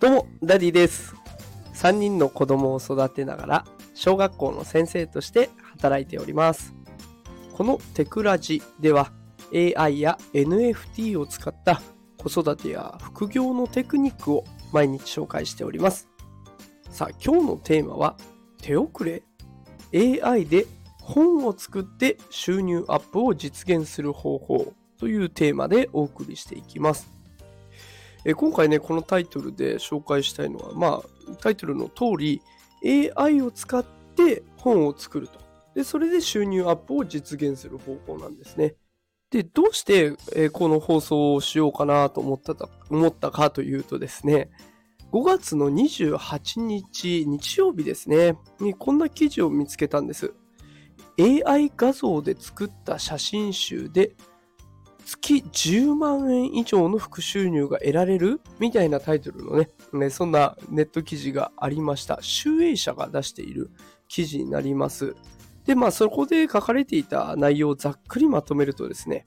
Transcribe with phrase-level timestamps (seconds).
[0.00, 1.14] どうも、ダディです。
[1.74, 3.64] 3人の子供を育てながら、
[3.94, 6.72] 小学校の先生として働いております。
[7.52, 9.12] このテクラジでは、
[9.52, 11.82] AI や NFT を使った
[12.16, 16.08] 子育てや副業のテクニックを毎日紹介しております。
[16.88, 18.16] さあ、今日のテーマは、
[18.62, 19.22] 手遅れ
[19.92, 20.64] ?AI で
[21.02, 27.19] 本を作って収入アップを実現する方法というテーマでお送りしていきます。
[28.24, 32.42] え今回ね、このタイトルで紹介したいのは、まあ、タイトルの通り、
[33.16, 35.40] AI を使って本を作ると。
[35.74, 38.74] で、それで収入アップを実現する方法なんですね。
[39.30, 44.50] で、どうして、えこの放送をしようかなと思ったた思ったかというとですね、
[45.12, 50.34] 5月の28日、日曜日ですね、にこんな記事を見つけたんです。
[51.18, 54.12] AI 画像で作った写真集で
[55.10, 58.40] 月10万円以上の副収入が得られる？
[58.60, 62.18] みたいなタイトルのね、ねそんなネット記事がありました。
[62.20, 63.72] 集英社が出している
[64.06, 65.16] 記事になります。
[65.66, 69.26] で、まあそこで書かれていた内容をざっくりまとめるとですね、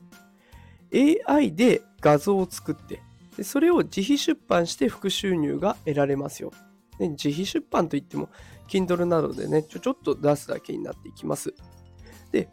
[1.27, 3.01] AI で画像を作って、
[3.35, 6.53] でそれを自費出版して副収入が得られますよ。
[6.97, 8.29] で自費出版といっても、
[8.69, 11.53] Kindle などでね、ちょちょっと出すだけになっていきます。
[12.31, 12.47] で、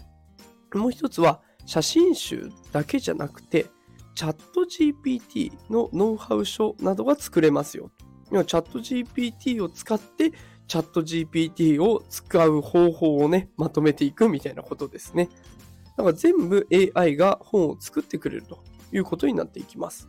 [0.75, 3.67] もう一つは、写真集だけじゃなくて、
[4.15, 7.91] チャット GPT のノウハウ書などが作れますよ。
[8.31, 10.33] チャット GPT を使って、
[10.67, 15.29] チャット GPT を使う方法をね、まとめていくみたいなことですね。
[15.97, 20.09] だから全部 AI が本を作ってくれるということになっていきます。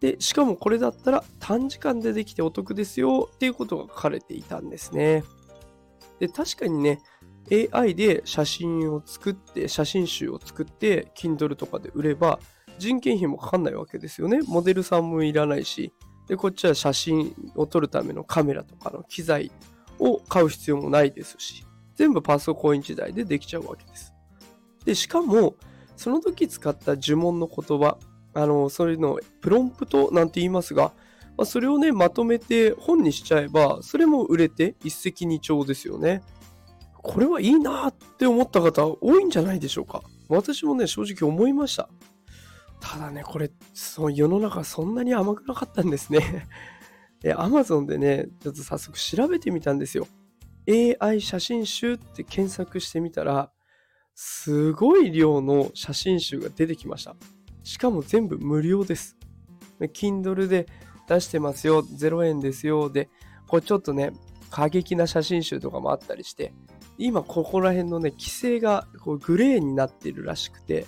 [0.00, 5.24] で、しかもこれだったら短時間でできてお得ですよっていうことが書かれていたんですね。
[6.18, 7.00] で、確かにね、
[7.50, 12.38] AI で写真を作って、写真集を作って、Kindle とかで売れば、
[12.78, 14.40] 人件費もかかんないわけですよね。
[14.46, 15.92] モデルさんもいらないし、
[16.28, 19.50] で、こっちは写真を撮るためのカメラとかの機材
[19.98, 21.64] を買う必要もないですし、
[21.94, 24.12] 全部パソコン1台でできちゃうわけです。
[24.84, 25.56] で、しかも、
[25.96, 27.98] その時使った呪文の言葉、
[28.34, 30.92] あの、そういうのをプロンプトなんて言いますが、
[31.36, 36.22] まあ、それをね、まとめて本にしちゃえば、それも売れて一石二鳥ですよね。
[37.02, 40.02] これはいいなって思った方多いんじゃないでしょうか。
[40.28, 41.88] 私もね、正直思いました。
[42.80, 46.48] ただね、これ、その世の中そんなに甘くなかったんですね。
[47.24, 50.06] え、Amazon でね、ちょっと早速調べてみたんですよ。
[51.00, 53.50] AI 写真集って検索してみたら、
[54.14, 57.16] すごい量の写真集が出てきました。
[57.64, 59.16] しかも全部無料です。
[59.80, 60.66] Kindle で
[61.08, 62.90] 出してますよ、0円ですよ。
[62.90, 63.08] で、
[63.48, 64.12] これちょっとね、
[64.50, 66.52] 過激な写真集とかもあったりして、
[66.98, 70.86] 今ここら辺のね、規制がこうグレーになっているらしくて、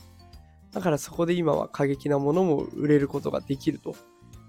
[0.72, 3.94] だからそこで今は過激なものも売れることができると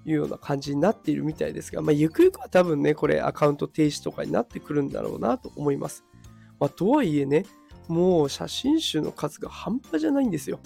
[0.05, 6.03] いうような感じになっているみたいですが、まあ、ゆくゆくは多分ね、これアカウント停止とかになってくるんだろうなと思います。
[6.59, 7.45] まあ、とはいえね、
[7.87, 10.59] もう写真集の数が半端じゃないんですよ。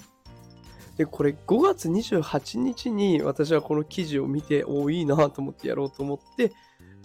[0.96, 6.52] で、これ5月28日に私はこの記事を見て、おお、いいなと思ってやろうと思って、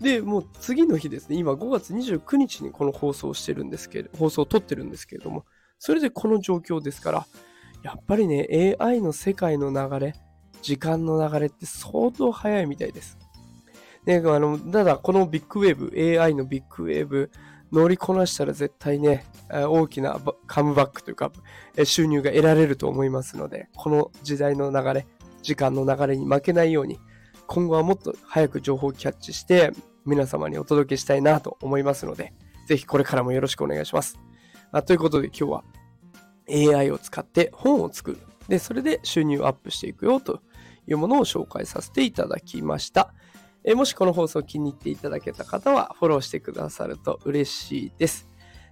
[0.01, 5.45] で、もう次の日ですね、今5月29日にこの放送してるんですけれど、放送を撮ってるんですけれども、
[5.79, 7.28] それでこの状況ですから、
[7.83, 10.16] やっぱりね、AI の世界の流れ、
[10.61, 13.17] 時間の流れって相当早いみたいです。
[14.06, 17.31] ね、あの、ただこのビッグウェーブ、AI のビッグウェーブ、
[17.72, 21.31] 乗りこなしたら絶対ね、大きなカムバックというか、
[21.83, 25.07] 収入が得られると思いますので、この時代の流れ、
[25.41, 27.00] 時間の流れに負けないように、
[27.47, 29.72] 今後はもっと早く情報をキャッチして、
[30.06, 32.33] 皆様にお届けしたいなと思いますので、
[32.67, 34.19] ぜひこれからもよろしくお願いします。
[34.72, 35.63] あということで今日は
[36.78, 38.17] AI を使って本を作る。
[38.47, 40.41] で、それで収入をアップしていくよと
[40.88, 43.13] いうものを紹介させていただきました。
[43.63, 48.27] えもしこの放送気に入っていただけた方はフォローしてくださると嬉しいです。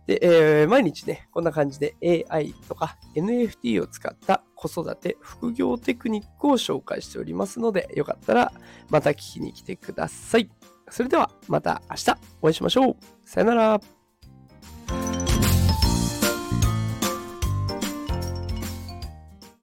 [0.07, 1.95] で、えー毎日ね、こんな感じで
[2.29, 8.51] AI とか NFT を使った子育て、副業テクニックを紹介しておりますので、よかったら
[8.89, 10.49] また聞きに来てください。
[10.89, 12.11] それではまた明日
[12.41, 12.95] お会いしましょう。
[13.25, 14.02] さよなら。